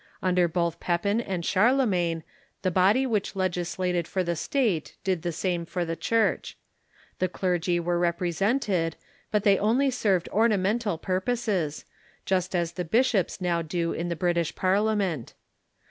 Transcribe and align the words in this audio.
Under 0.23 0.47
both 0.47 0.79
Pepin 0.79 1.21
and 1.21 1.45
Charlemagne 1.45 2.23
the 2.63 2.71
body 2.71 3.05
which 3.05 3.35
legislated 3.35 4.07
for 4.07 4.23
the 4.23 4.35
State 4.35 4.95
did 5.03 5.21
the 5.21 5.31
same 5.31 5.63
for 5.63 5.85
the 5.85 5.95
Church, 5.95 6.57
The 7.19 7.27
clergy 7.29 7.79
were 7.79 7.99
rep 7.99 8.19
resented, 8.19 8.95
but 9.29 9.43
they 9.43 9.59
only 9.59 9.91
served 9.91 10.27
ornamental 10.29 10.97
25ur2:)oses, 10.97 11.83
just 12.25 12.55
as 12.55 12.71
the 12.71 12.83
bishops 12.83 13.39
now 13.41 13.61
do 13.61 13.93
in 13.93 14.09
the 14.09 14.15
British 14.15 14.55
Parliament. 14.55 15.35